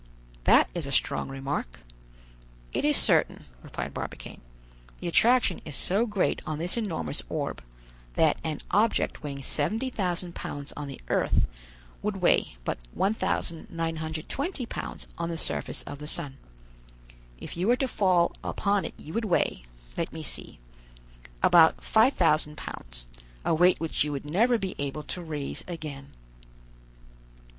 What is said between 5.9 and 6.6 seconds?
great on